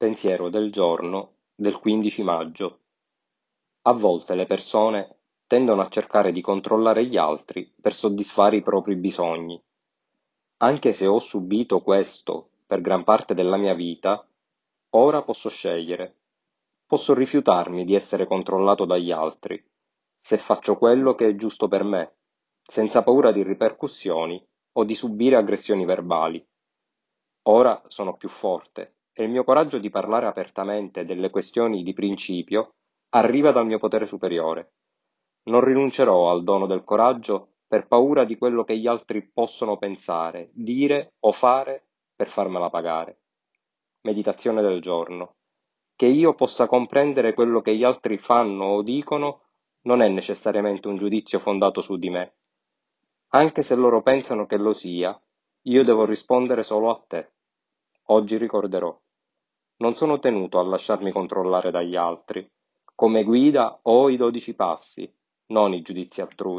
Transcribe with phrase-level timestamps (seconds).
[0.00, 2.78] Pensiero del giorno del 15 maggio.
[3.82, 8.96] A volte le persone tendono a cercare di controllare gli altri per soddisfare i propri
[8.96, 9.62] bisogni.
[10.62, 14.26] Anche se ho subito questo per gran parte della mia vita,
[14.94, 16.20] ora posso scegliere.
[16.86, 19.62] Posso rifiutarmi di essere controllato dagli altri,
[20.16, 22.14] se faccio quello che è giusto per me,
[22.62, 24.42] senza paura di ripercussioni
[24.78, 26.42] o di subire aggressioni verbali.
[27.48, 32.74] Ora sono più forte e il mio coraggio di parlare apertamente delle questioni di principio
[33.10, 34.72] arriva dal mio potere superiore.
[35.44, 40.50] Non rinuncerò al dono del coraggio per paura di quello che gli altri possono pensare,
[40.52, 43.20] dire o fare per farmela pagare.
[44.02, 45.36] Meditazione del giorno.
[45.94, 49.42] Che io possa comprendere quello che gli altri fanno o dicono
[49.82, 52.34] non è necessariamente un giudizio fondato su di me.
[53.28, 55.18] Anche se loro pensano che lo sia,
[55.62, 57.32] io devo rispondere solo a te.
[58.12, 59.00] Oggi ricorderò.
[59.76, 62.44] Non sono tenuto a lasciarmi controllare dagli altri.
[62.92, 65.08] Come guida ho i dodici passi,
[65.52, 66.48] non i giudizi altrui.